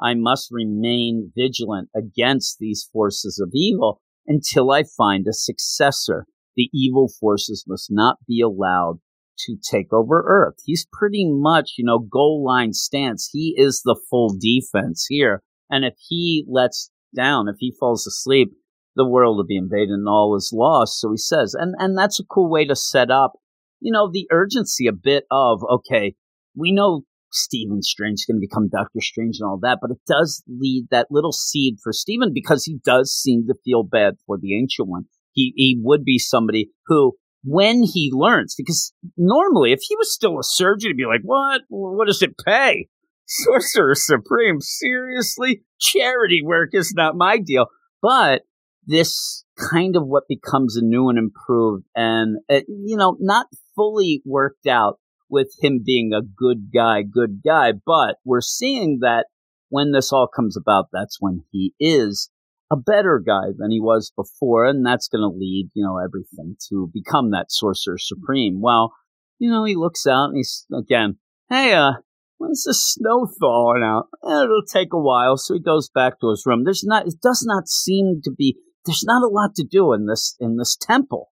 [0.00, 6.24] I must remain vigilant against these forces of evil until I find a successor.
[6.56, 9.00] The evil forces must not be allowed
[9.46, 10.56] to take over Earth.
[10.64, 13.28] He's pretty much, you know, goal line stance.
[13.30, 15.42] He is the full defense here.
[15.70, 18.52] And if he lets down, if he falls asleep,
[18.96, 21.00] the world will be invaded and all is lost.
[21.00, 23.32] So he says, and, and that's a cool way to set up,
[23.80, 26.14] you know, the urgency a bit of, okay,
[26.56, 30.00] we know Stephen Strange is going to become Doctor Strange and all that, but it
[30.06, 34.36] does lead that little seed for Stephen because he does seem to feel bad for
[34.38, 35.04] the Ancient One.
[35.32, 40.38] He, he would be somebody who, when he learns, because normally if he was still
[40.38, 41.62] a surgeon, he'd be like, what?
[41.68, 42.88] What does it pay?
[43.26, 45.62] Sorcerer Supreme, seriously?
[45.78, 47.66] Charity work is not my deal.
[48.02, 48.42] But
[48.90, 54.22] this kind of what becomes a new and improved and, uh, you know, not fully
[54.24, 54.98] worked out
[55.28, 59.26] with him being a good guy, good guy, but we're seeing that
[59.68, 62.30] when this all comes about, that's when he is
[62.70, 66.56] a better guy than he was before, and that's going to lead, you know, everything
[66.68, 68.60] to become that sorcerer supreme.
[68.60, 68.92] Well,
[69.38, 71.92] you know, he looks out and he's again, hey, uh,
[72.38, 74.08] when's the snow thawing out?
[74.24, 76.64] Eh, it'll take a while, so he goes back to his room.
[76.64, 80.06] There's not, it does not seem to be, there's not a lot to do in
[80.06, 81.30] this in this temple.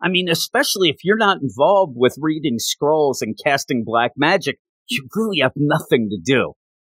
[0.00, 5.08] I mean, especially if you're not involved with reading scrolls and casting black magic, you
[5.14, 6.52] really have nothing to do.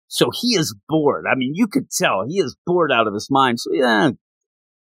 [0.08, 1.26] So he is bored.
[1.32, 3.60] I mean, you could tell he is bored out of his mind.
[3.60, 4.12] So yeah,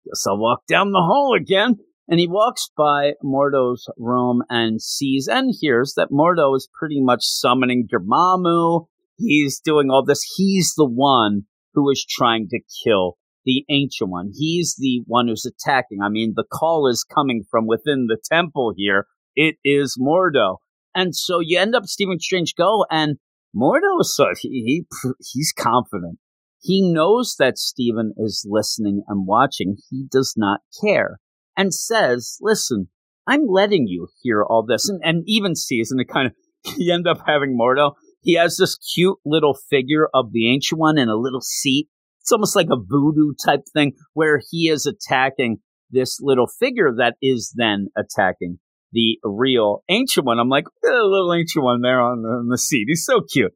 [0.06, 1.76] guess I'll walk down the hall again.
[2.10, 7.20] And he walks by Mordo's room and sees and hears that Mordo is pretty much
[7.22, 8.86] summoning Dormammu.
[9.18, 10.22] He's doing all this.
[10.36, 11.42] He's the one
[11.74, 14.30] who is trying to kill the ancient one.
[14.34, 16.02] He's the one who's attacking.
[16.02, 19.06] I mean, the call is coming from within the temple here.
[19.34, 20.58] It is Mordo.
[20.94, 23.16] And so you end up Stephen Strange go and
[23.56, 26.18] Mordo is so he, he he's confident.
[26.60, 29.78] He knows that Stephen is listening and watching.
[29.88, 31.18] He does not care
[31.56, 32.88] and says, listen,
[33.26, 34.90] I'm letting you hear all this.
[34.90, 37.92] And, and even sees, and it kind of, you end up having Mordo.
[38.20, 41.88] He has this cute little figure of the Ancient One in a little seat
[42.28, 45.58] it's almost like a voodoo type thing where he is attacking
[45.90, 48.58] this little figure that is then attacking
[48.92, 50.38] the real ancient one.
[50.38, 52.84] I'm like, a little ancient one there on the, on the seat.
[52.86, 53.52] He's so cute.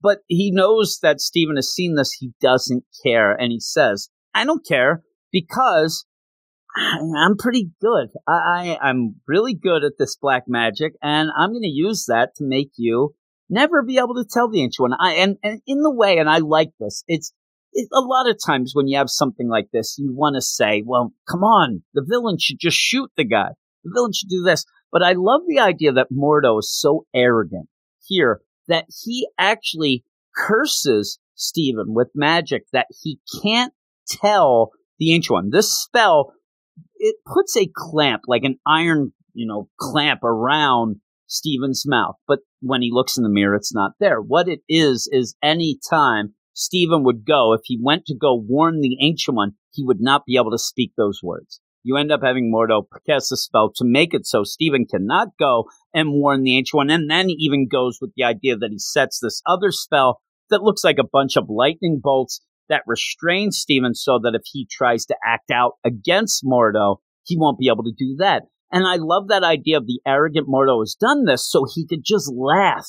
[0.00, 2.12] But he knows that Stephen has seen this.
[2.12, 3.32] He doesn't care.
[3.32, 6.06] And he says, I don't care because
[6.74, 8.08] I'm pretty good.
[8.26, 12.30] I, I, am really good at this black magic, and I'm going to use that
[12.36, 13.14] to make you
[13.48, 14.98] never be able to tell the ancient one.
[14.98, 17.34] I, and, and in the way, and I like this, it's it,
[17.92, 21.12] a lot of times when you have something like this, you want to say, well,
[21.28, 23.48] come on, the villain should just shoot the guy.
[23.84, 24.64] The villain should do this.
[24.92, 27.68] But I love the idea that Mordo is so arrogant
[28.06, 30.04] here that he actually
[30.36, 33.72] curses Stephen with magic that he can't
[34.08, 35.50] tell the Ancient One.
[35.50, 36.32] This spell,
[36.96, 42.14] it puts a clamp, like an iron, you know, clamp around Stephen's mouth.
[42.28, 44.20] But when he looks in the mirror, it's not there.
[44.20, 48.80] What it is, is any time Stephen would go, if he went to go warn
[48.80, 51.60] the Ancient One, he would not be able to speak those words.
[51.82, 55.64] You end up having Mordo cast a spell to make it so Stephen cannot go
[55.92, 58.78] and warn the Ancient One, and then he even goes with the idea that he
[58.78, 63.94] sets this other spell that looks like a bunch of lightning bolts that restrains Stephen
[63.94, 67.92] so that if he tries to act out against Mordo, he won't be able to
[67.96, 68.44] do that.
[68.70, 72.02] And I love that idea of the arrogant Mordo has done this so he could
[72.04, 72.86] just laugh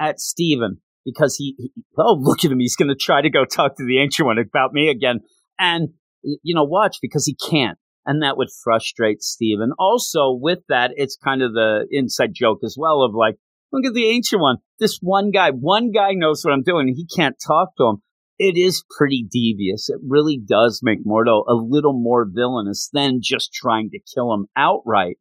[0.00, 2.60] at Stephen because he, he oh, look at him.
[2.60, 5.20] He's going to try to go talk to the ancient one about me again.
[5.58, 5.90] And,
[6.22, 7.78] you know, watch because he can't.
[8.06, 9.72] And that would frustrate Stephen.
[9.78, 13.36] Also, with that, it's kind of the inside joke as well of like,
[13.72, 14.58] look at the ancient one.
[14.78, 16.94] This one guy, one guy knows what I'm doing.
[16.94, 17.96] he can't talk to him.
[18.38, 19.88] It is pretty devious.
[19.88, 24.46] It really does make Mordo a little more villainous than just trying to kill him
[24.56, 25.18] outright.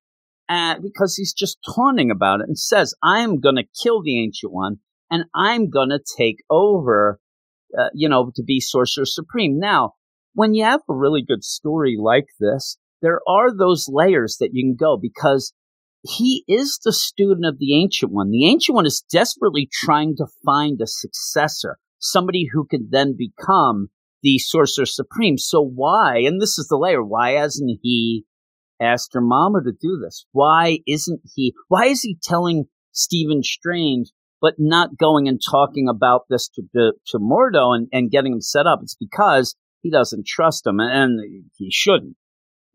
[0.50, 4.22] Uh, because he's just taunting about it and says, I am going to kill the
[4.22, 4.80] ancient one
[5.14, 7.20] and I'm going to take over,
[7.78, 9.60] uh, you know, to be Sorcerer Supreme.
[9.60, 9.94] Now,
[10.34, 14.64] when you have a really good story like this, there are those layers that you
[14.64, 15.54] can go because
[16.02, 18.32] he is the student of the Ancient One.
[18.32, 23.90] The Ancient One is desperately trying to find a successor, somebody who could then become
[24.24, 25.38] the Sorcerer Supreme.
[25.38, 28.26] So why, and this is the layer, why hasn't he
[28.82, 30.26] asked Dormammu to do this?
[30.32, 34.12] Why isn't he, why is he telling Stephen Strange,
[34.44, 38.42] but not going and talking about this to, to, to Mordo and, and getting him
[38.42, 38.82] set up?
[38.84, 42.18] It's because he doesn't trust him and he shouldn't.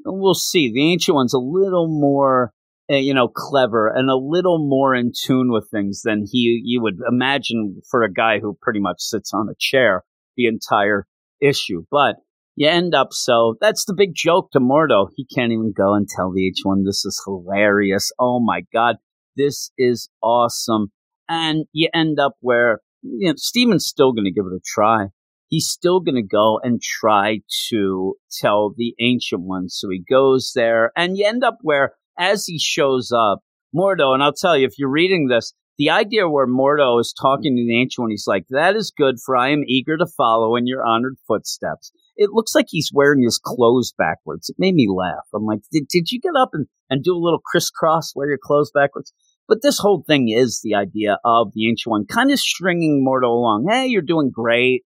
[0.05, 0.73] We'll see.
[0.73, 2.55] The Ancient One's a little more
[2.91, 6.81] uh, you know, clever and a little more in tune with things than he you
[6.81, 10.05] would imagine for a guy who pretty much sits on a chair
[10.39, 11.07] the entire
[11.43, 11.85] issue.
[11.91, 12.17] But
[12.57, 15.09] you end up so that's the big joke to Mordo.
[15.15, 18.11] He can't even go and tell the H1 this is hilarious.
[18.19, 18.97] Oh my god,
[19.37, 20.91] this is awesome.
[21.29, 25.07] And you end up where you know Stephen's still going to give it a try.
[25.49, 29.69] He's still going to go and try to tell the ancient one.
[29.69, 33.41] So he goes there, and you end up where as he shows up,
[33.75, 37.55] Mordo, and I'll tell you, if you're reading this, the idea where Mordo is talking
[37.57, 40.57] to the Ancient One, he's like, That is good, for I am eager to follow
[40.57, 41.93] in your honored footsteps.
[42.17, 44.49] It looks like he's wearing his clothes backwards.
[44.49, 45.27] It made me laugh.
[45.33, 48.41] I'm like, Did, did you get up and, and do a little crisscross, wear your
[48.43, 49.13] clothes backwards?
[49.49, 53.29] But this whole thing is the idea of the Ancient One kind of stringing Mordo
[53.29, 53.67] along.
[53.71, 54.83] Hey, you're doing great.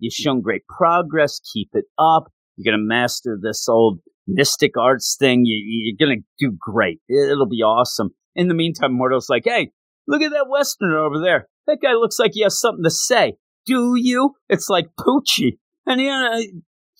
[0.00, 1.40] You've shown great progress.
[1.52, 2.32] Keep it up.
[2.56, 7.00] You're going to master this old mystic arts thing, you, are going to do great.
[7.08, 8.10] It'll be awesome.
[8.34, 9.70] In the meantime, Mordo's like, hey,
[10.06, 11.48] look at that Westerner over there.
[11.66, 13.34] That guy looks like he has something to say.
[13.66, 14.34] Do you?
[14.48, 15.58] It's like Poochie.
[15.86, 16.38] And uh,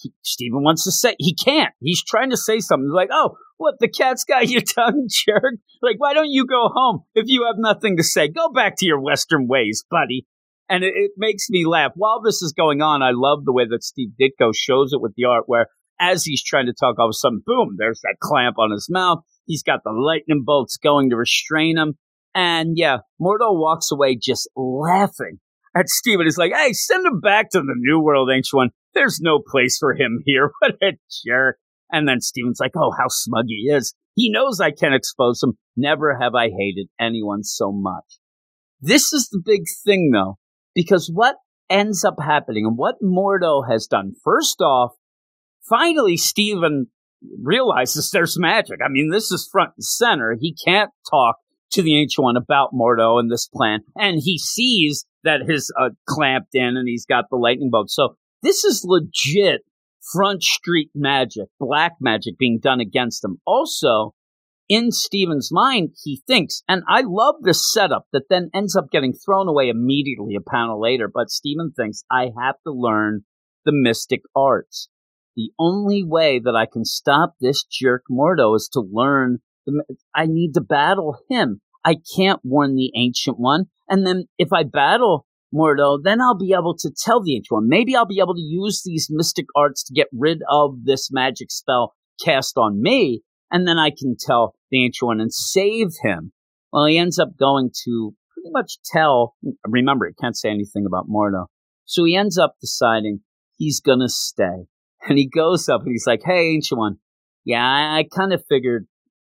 [0.01, 1.73] he, Stephen wants to say, he can't.
[1.81, 2.91] He's trying to say something.
[2.91, 5.55] Like, oh, what, the cat's got your tongue, jerk?
[5.83, 8.29] Like, why don't you go home if you have nothing to say?
[8.29, 10.27] Go back to your Western ways, buddy.
[10.69, 11.93] And it, it makes me laugh.
[11.97, 15.13] While this is going on, I love the way that Steve Ditko shows it with
[15.17, 15.67] the art where
[16.01, 18.89] as he's trying to talk, all of a sudden, boom, there's that clamp on his
[18.91, 19.19] mouth.
[19.45, 21.95] He's got the lightning bolts going to restrain him.
[22.35, 25.41] And yeah, Mordo walks away just laughing
[25.77, 26.27] at Stephen.
[26.27, 28.71] He's like, hey, send him back to the New World, Ancient One.
[28.95, 30.51] There's no place for him here.
[30.61, 31.59] What a jerk.
[31.93, 33.95] And then Stephen's like, oh, how smug he is.
[34.15, 35.55] He knows I can expose him.
[35.77, 38.05] Never have I hated anyone so much.
[38.81, 40.39] This is the big thing, though,
[40.75, 41.37] because what
[41.69, 44.93] ends up happening and what Mordo has done, first off,
[45.69, 46.87] finally Stephen
[47.43, 48.81] realizes there's magic.
[48.85, 50.37] I mean, this is front and center.
[50.41, 51.37] He can't talk
[51.73, 55.91] to the Ancient One about Mordo and this plan, and he sees that his uh,
[56.09, 57.91] clamped in and he's got the lightning bolt.
[57.91, 59.63] So this is legit
[60.13, 63.39] front street magic, black magic being done against him.
[63.47, 64.15] Also,
[64.69, 69.13] in Stephen's mind, he thinks, and I love this setup that then ends up getting
[69.13, 73.25] thrown away immediately a panel later, but Stephen thinks, I have to learn
[73.65, 74.89] the mystic arts
[75.37, 79.39] the only way that I can stop this jerk Mordo is to learn.
[79.67, 79.83] The,
[80.15, 81.61] I need to battle him.
[81.85, 83.67] I can't warn the Ancient One.
[83.89, 87.69] And then if I battle Mordo, then I'll be able to tell the Ancient One.
[87.69, 91.51] Maybe I'll be able to use these mystic arts to get rid of this magic
[91.51, 93.23] spell cast on me.
[93.51, 96.33] And then I can tell the Ancient One and save him.
[96.73, 99.35] Well, he ends up going to pretty much tell.
[99.67, 101.47] Remember, he can't say anything about Mordo.
[101.85, 103.21] So he ends up deciding
[103.57, 104.67] he's going to stay.
[105.09, 106.99] And he goes up and he's like, Hey, Ancient One,
[107.45, 108.87] yeah, I, I kind of figured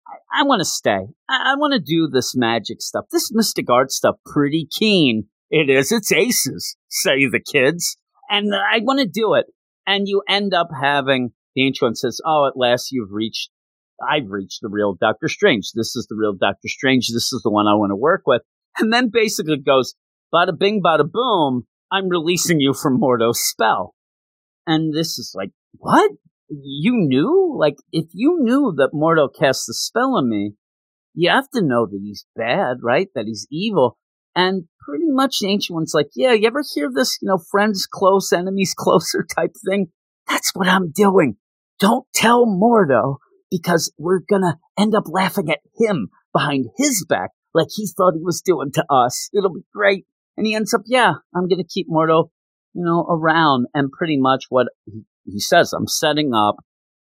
[0.07, 1.07] I, I want to stay.
[1.29, 5.29] I, I want to do this magic stuff, this mystic art stuff, pretty keen.
[5.51, 5.93] It is.
[5.93, 7.97] It's aces, say the kids.
[8.29, 9.47] And I want to do it.
[9.87, 13.51] And you end up having the Ancient One says, Oh, at last you've reached,
[14.07, 15.73] I've reached the real Doctor Strange.
[15.75, 17.09] This is the real Doctor Strange.
[17.09, 18.43] This is the one I want to work with.
[18.79, 19.95] And then basically goes,
[20.33, 21.67] bada bing, bada boom.
[21.91, 23.95] I'm releasing you from Mordo's spell.
[24.67, 26.13] And this is like, what?
[26.51, 27.57] You knew?
[27.59, 30.53] Like, if you knew that Mordo cast the spell on me,
[31.15, 33.09] you have to know that he's bad, right?
[33.15, 33.99] That he's evil.
[34.37, 37.87] And pretty much the Ancient One's like, yeah, you ever hear this, you know, friends
[37.91, 39.89] close, enemies closer type thing?
[40.27, 41.37] That's what I'm doing.
[41.79, 43.17] Don't tell Mordo
[43.51, 48.23] because we're gonna end up laughing at him behind his back like he thought he
[48.23, 49.31] was doing to us.
[49.33, 50.07] It'll be great.
[50.37, 52.31] And he ends up, yeah, I'm gonna keep Mordo,
[52.75, 53.67] you know, around.
[53.75, 54.69] And pretty much what
[55.25, 56.57] he says, I'm setting up,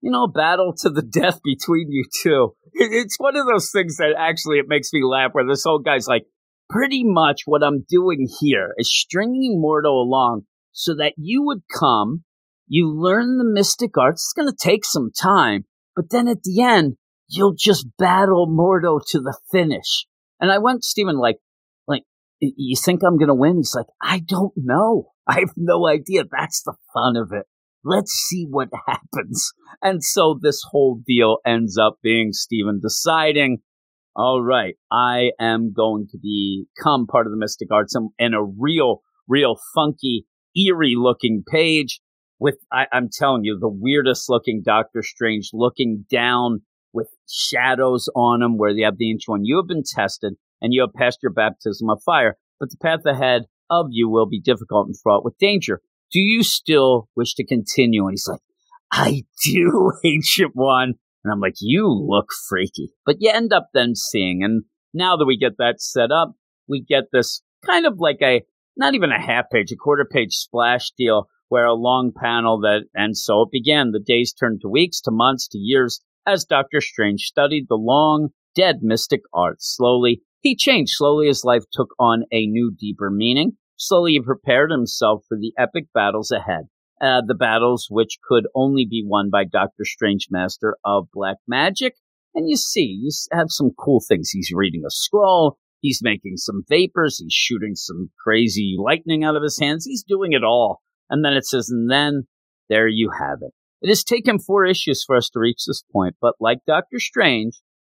[0.00, 2.54] you know, a battle to the death between you two.
[2.74, 6.08] It's one of those things that actually it makes me laugh where this old guy's
[6.08, 6.24] like,
[6.72, 10.42] pretty much what I'm doing here is stringing Mordo along
[10.72, 12.24] so that you would come,
[12.66, 14.22] you learn the mystic arts.
[14.22, 16.96] It's going to take some time, but then at the end,
[17.28, 20.06] you'll just battle Mordo to the finish.
[20.40, 21.36] And I went, Stephen, like,
[21.86, 22.02] like,
[22.40, 23.58] you think I'm going to win?
[23.58, 25.12] He's like, I don't know.
[25.26, 26.24] I have no idea.
[26.30, 27.46] That's the fun of it
[27.84, 29.52] let's see what happens.
[29.82, 33.58] And so this whole deal ends up being Stephen deciding
[34.14, 39.02] all right, I am going to become part of the Mystic Arts and, a real,
[39.26, 42.00] real funky, eerie looking page
[42.38, 46.60] with, I, I'm telling you, the weirdest looking Doctor Strange looking down
[46.92, 49.44] with shadows on him where they have the ancient one.
[49.44, 53.06] You have been tested and you have passed your baptism of fire, but the path
[53.06, 55.80] ahead of you will be difficult and fraught with danger.
[56.12, 58.02] Do you still wish to continue?
[58.04, 58.40] And he's like,
[58.92, 60.94] I do, ancient one.
[61.24, 62.92] And I'm like, you look freaky.
[63.06, 66.34] But you end up then seeing, and now that we get that set up,
[66.68, 68.42] we get this kind of like a,
[68.76, 72.84] not even a half page, a quarter page splash deal where a long panel that,
[72.94, 73.90] and so it began.
[73.90, 78.30] The days turned to weeks, to months, to years as Doctor Strange studied the long
[78.54, 79.74] dead mystic arts.
[79.76, 80.92] Slowly, he changed.
[80.94, 83.52] Slowly, his life took on a new, deeper meaning.
[83.76, 86.68] Slowly, he prepared himself for the epic battles ahead
[87.02, 91.94] uh, the battles which could only be won by Doctor Strange, Master of Black Magic.
[92.34, 94.30] And you see, you have some cool things.
[94.30, 95.58] He's reading a scroll.
[95.80, 97.18] He's making some vapors.
[97.18, 99.84] He's shooting some crazy lightning out of his hands.
[99.84, 100.80] He's doing it all.
[101.10, 102.22] And then it says, and then
[102.68, 103.52] there you have it.
[103.82, 107.54] It has taken four issues for us to reach this point, but like Doctor Strange,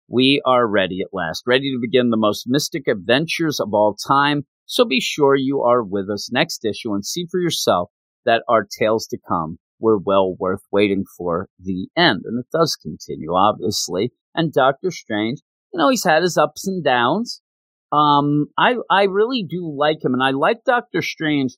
[0.09, 4.47] we are ready at last, ready to begin the most mystic adventures of all time.
[4.67, 7.91] So be sure you are with us next issue and see for yourself
[8.25, 12.23] that our tales to come were well worth waiting for the end.
[12.25, 14.13] And it does continue, obviously.
[14.35, 15.41] And Doctor Strange,
[15.73, 17.43] you know, he's had his ups and downs.
[17.91, 21.57] Um, I, I really do like him and I like Doctor Strange,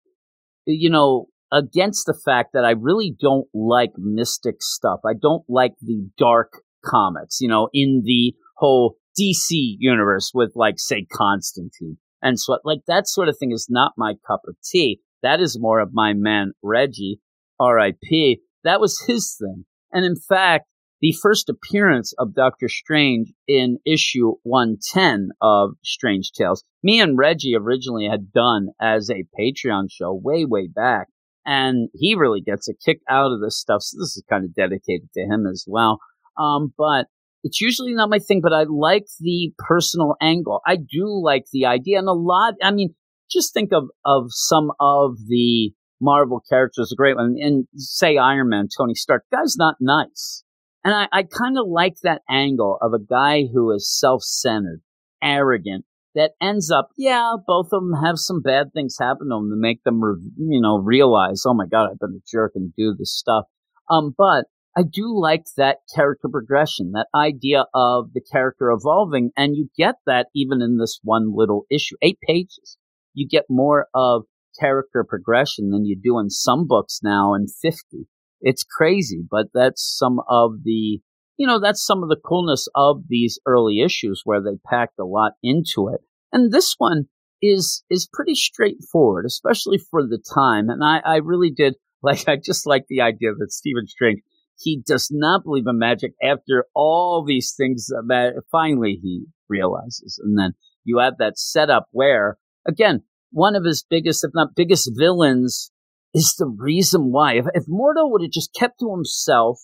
[0.66, 5.00] you know, against the fact that I really don't like mystic stuff.
[5.06, 10.74] I don't like the dark comics, you know, in the whole DC universe with like,
[10.78, 15.00] say, Constantine and so like that sort of thing is not my cup of tea.
[15.24, 17.18] That is more of my man Reggie,
[17.58, 18.42] R.I.P.
[18.62, 19.64] That was his thing.
[19.90, 20.66] And in fact,
[21.00, 27.56] the first appearance of Doctor Strange in issue 110 of Strange Tales, me and Reggie
[27.56, 31.08] originally had done as a Patreon show way, way back.
[31.46, 33.80] And he really gets a kick out of this stuff.
[33.80, 36.00] So this is kind of dedicated to him as well.
[36.38, 37.06] Um, but
[37.42, 40.60] it's usually not my thing, but I like the personal angle.
[40.66, 42.54] I do like the idea and a lot.
[42.62, 42.94] I mean,
[43.30, 48.48] just think of of some of the Marvel characters, a great one, and say Iron
[48.50, 49.24] Man, Tony Stark.
[49.32, 50.44] Guy's not nice,
[50.84, 54.82] and I, I kind of like that angle of a guy who is self centered,
[55.22, 59.50] arrogant, that ends up, yeah, both of them have some bad things happen to them
[59.50, 62.72] to make them, re- you know, realize, oh my god, I've been a jerk and
[62.76, 63.44] do this stuff.
[63.90, 64.44] Um, but
[64.76, 69.96] I do like that character progression, that idea of the character evolving, and you get
[70.06, 72.78] that even in this one little issue, eight pages
[73.14, 74.24] you get more of
[74.58, 78.06] character progression than you do in some books now in 50.
[78.40, 81.00] It's crazy, but that's some of the,
[81.36, 85.04] you know, that's some of the coolness of these early issues where they packed a
[85.04, 86.00] lot into it.
[86.32, 87.04] And this one
[87.40, 90.68] is, is pretty straightforward, especially for the time.
[90.68, 94.20] And I, I really did like, I just like the idea that Stephen Strange,
[94.58, 100.20] he does not believe in magic after all these things that finally he realizes.
[100.22, 100.52] And then
[100.84, 102.36] you have that setup where
[102.66, 105.70] again, one of his biggest, if not biggest villains
[106.14, 107.34] is the reason why.
[107.34, 109.60] If, if Mordo would have just kept to himself,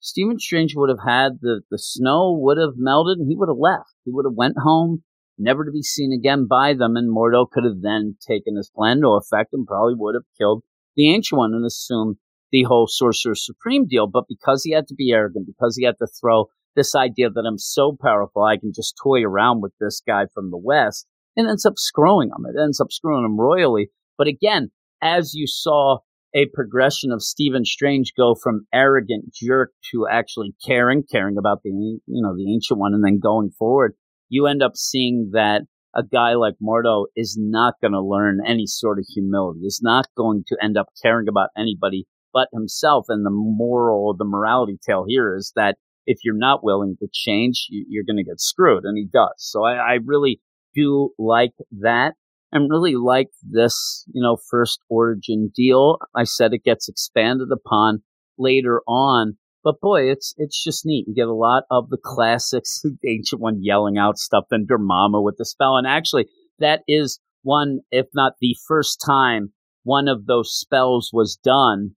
[0.00, 3.58] Stephen Strange would have had the, the snow would have melted and he would have
[3.58, 3.94] left.
[4.04, 5.02] He would have went home,
[5.38, 9.00] never to be seen again by them, and Mordo could have then taken his plan
[9.00, 10.62] to effect and probably would have killed
[10.94, 12.16] the Ancient One and assumed
[12.52, 14.06] the whole Sorcerer Supreme deal.
[14.06, 17.44] But because he had to be arrogant, because he had to throw this idea that
[17.48, 21.06] I'm so powerful, I can just toy around with this guy from the West,
[21.36, 22.44] and ends up screwing them.
[22.46, 23.90] It ends up screwing them royally.
[24.18, 24.70] But again,
[25.02, 25.98] as you saw
[26.34, 31.70] a progression of Stephen Strange go from arrogant jerk to actually caring, caring about the
[31.70, 33.94] you know the ancient one, and then going forward,
[34.28, 35.62] you end up seeing that
[35.94, 39.60] a guy like Mordo is not going to learn any sort of humility.
[39.60, 43.06] Is not going to end up caring about anybody but himself.
[43.08, 45.76] And the moral, the morality tale here is that
[46.06, 49.32] if you're not willing to change, you're going to get screwed, and he does.
[49.38, 50.40] So I, I really
[50.76, 52.14] do like that
[52.52, 55.98] and really like this, you know, first origin deal.
[56.14, 58.02] I said it gets expanded upon
[58.38, 61.06] later on, but boy, it's it's just neat.
[61.08, 65.22] You get a lot of the classics, the ancient one yelling out stuff, and Dormammu
[65.22, 66.26] with the spell, and actually
[66.58, 69.52] that is one, if not the first time,
[69.84, 71.90] one of those spells was done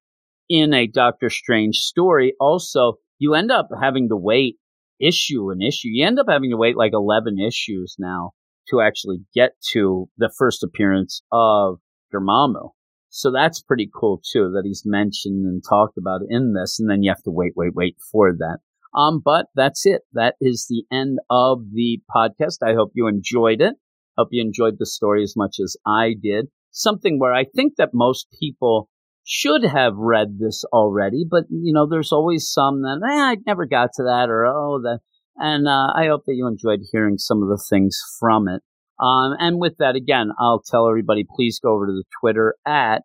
[0.47, 2.33] in a Doctor Strange story.
[2.39, 4.57] Also, you end up having to wait
[4.99, 5.87] issue and issue.
[5.89, 8.31] You end up having to wait like eleven issues now
[8.69, 11.79] to actually get to the first appearance of
[12.13, 12.71] Dormammu.
[13.09, 17.01] So that's pretty cool too that he's mentioned and talked about in this, and then
[17.01, 18.59] you have to wait, wait, wait for that.
[18.93, 20.01] Um, but that's it.
[20.13, 22.57] That is the end of the podcast.
[22.63, 23.75] I hope you enjoyed it.
[24.17, 26.47] Hope you enjoyed the story as much as I did.
[26.71, 28.89] Something where I think that most people
[29.23, 33.65] should have read this already, but you know, there's always some that eh, I never
[33.65, 34.99] got to that, or oh, that.
[35.39, 38.61] And uh, I hope that you enjoyed hearing some of the things from it.
[38.99, 43.03] Um, and with that, again, I'll tell everybody, please go over to the Twitter at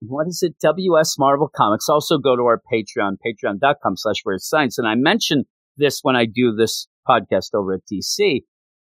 [0.00, 0.56] what is it?
[0.60, 1.88] WS Marvel Comics.
[1.88, 4.76] Also go to our Patreon, patreon.com slash weird science.
[4.76, 5.44] And I mention
[5.76, 8.42] this when I do this podcast over at DC.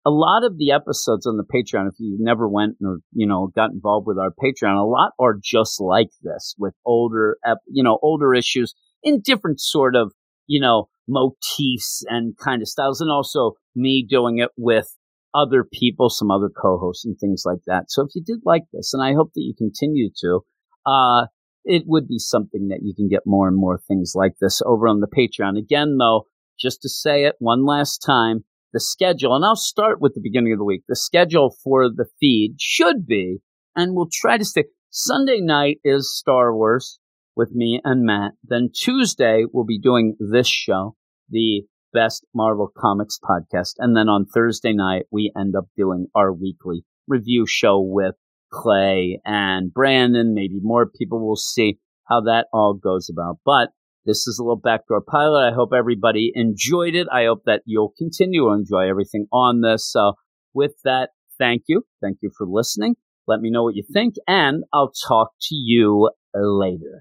[0.06, 3.52] A lot of the episodes on the Patreon, if you never went or, you know,
[3.56, 8.00] got involved with our Patreon, a lot are just like this with older, you know,
[8.02, 8.74] older issues
[9.04, 10.14] in different sort of,
[10.48, 13.02] you know, motifs and kind of styles.
[13.02, 14.96] And also me doing it with
[15.34, 17.86] other people, some other co-hosts and things like that.
[17.90, 20.42] So if you did like this, and I hope that you continue to,
[20.86, 21.28] uh,
[21.64, 24.88] it would be something that you can get more and more things like this over
[24.88, 25.58] on the Patreon.
[25.58, 26.26] Again, though,
[26.60, 30.54] just to say it one last time, the schedule, and I'll start with the beginning
[30.54, 30.84] of the week.
[30.88, 33.40] The schedule for the feed should be,
[33.76, 34.66] and we'll try to stay.
[34.90, 37.00] Sunday night is Star Wars
[37.38, 38.34] with me and Matt.
[38.44, 40.96] Then Tuesday, we'll be doing this show,
[41.30, 41.64] the
[41.94, 43.76] Best Marvel Comics podcast.
[43.78, 48.16] And then on Thursday night, we end up doing our weekly review show with
[48.52, 50.34] Clay and Brandon.
[50.34, 51.80] Maybe more people will see
[52.10, 53.38] how that all goes about.
[53.46, 53.70] But
[54.06, 55.52] this is a little backdoor pilot.
[55.52, 57.08] I hope everybody enjoyed it.
[57.12, 59.90] I hope that you'll continue to enjoy everything on this.
[59.92, 60.14] So
[60.54, 61.84] with that, thank you.
[62.02, 62.96] Thank you for listening.
[63.28, 66.96] Let me know what you think and I'll talk to you later.